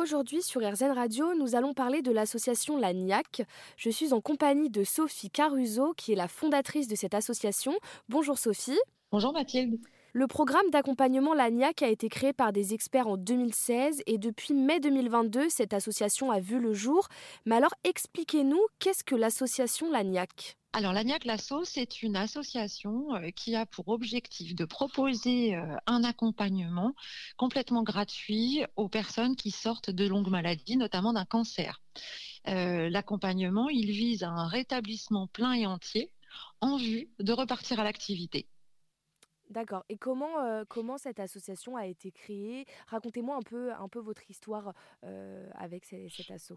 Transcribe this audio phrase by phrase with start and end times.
[0.00, 3.42] Aujourd'hui sur RZN Radio, nous allons parler de l'association LANIAC.
[3.76, 7.74] Je suis en compagnie de Sophie Caruso, qui est la fondatrice de cette association.
[8.08, 8.78] Bonjour Sophie.
[9.12, 9.78] Bonjour Mathilde.
[10.14, 14.80] Le programme d'accompagnement LANIAC a été créé par des experts en 2016 et depuis mai
[14.80, 17.06] 2022, cette association a vu le jour.
[17.44, 23.56] Mais alors expliquez-nous, qu'est-ce que l'association LANIAC alors l'ANIAC Lasso, c'est une association euh, qui
[23.56, 26.94] a pour objectif de proposer euh, un accompagnement
[27.36, 31.80] complètement gratuit aux personnes qui sortent de longues maladies, notamment d'un cancer.
[32.46, 36.12] Euh, l'accompagnement, il vise à un rétablissement plein et entier
[36.60, 38.46] en vue de repartir à l'activité.
[39.48, 39.84] D'accord.
[39.88, 42.64] Et comment, cette association a été créée?
[42.86, 44.72] Racontez-moi un peu, un peu votre histoire
[45.56, 46.52] avec cet asso.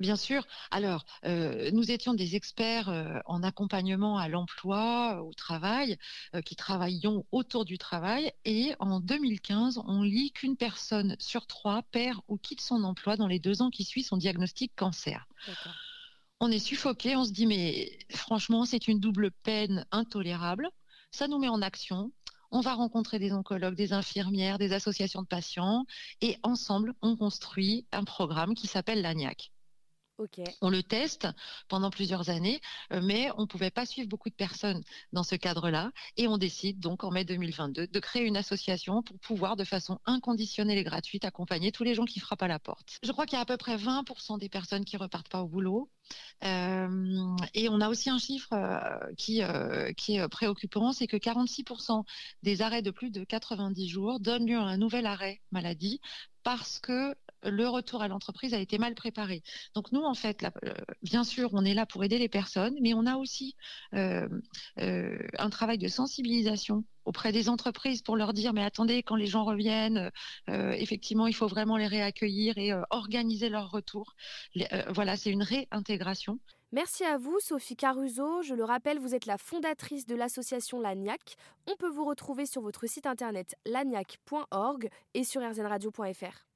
[0.00, 0.46] Bien sûr.
[0.70, 5.98] Alors, euh, nous étions des experts euh, en accompagnement à l'emploi, au travail,
[6.36, 8.32] euh, qui travaillions autour du travail.
[8.44, 13.26] Et en 2015, on lit qu'une personne sur trois perd ou quitte son emploi dans
[13.26, 15.26] les deux ans qui suivent son diagnostic cancer.
[16.38, 20.70] On est suffoqué, on se dit mais franchement, c'est une double peine intolérable.
[21.10, 22.12] Ça nous met en action.
[22.52, 25.86] On va rencontrer des oncologues, des infirmières, des associations de patients,
[26.20, 29.50] et ensemble, on construit un programme qui s'appelle l'ANIAC.
[30.60, 31.28] On le teste
[31.68, 32.60] pendant plusieurs années,
[32.92, 35.92] euh, mais on ne pouvait pas suivre beaucoup de personnes dans ce cadre-là.
[36.16, 40.00] Et on décide donc en mai 2022 de créer une association pour pouvoir de façon
[40.06, 42.98] inconditionnelle et gratuite accompagner tous les gens qui frappent à la porte.
[43.02, 45.48] Je crois qu'il y a à peu près 20% des personnes qui repartent pas au
[45.48, 45.88] boulot.
[46.42, 49.42] Euh, et on a aussi un chiffre euh, qui,
[49.96, 52.04] qui est préoccupant, c'est que 46%
[52.42, 56.00] des arrêts de plus de 90 jours donnent lieu à un nouvel arrêt maladie
[56.42, 59.42] parce que le retour à l'entreprise a été mal préparé.
[59.74, 60.72] Donc nous, en fait, euh,
[61.02, 63.54] bien sûr, on est là pour aider les personnes, mais on a aussi
[63.94, 64.28] euh,
[64.78, 69.26] euh, un travail de sensibilisation auprès des entreprises pour leur dire mais attendez quand les
[69.26, 70.10] gens reviennent
[70.46, 74.14] effectivement il faut vraiment les réaccueillir et organiser leur retour
[74.90, 76.38] voilà c'est une réintégration
[76.70, 78.42] Merci à vous, Sophie Caruso.
[78.42, 81.36] Je le rappelle, vous êtes la fondatrice de l'association Lagnac.
[81.66, 86.47] On peut vous retrouver sur votre site internet lagnac.org et sur rzradio.fr.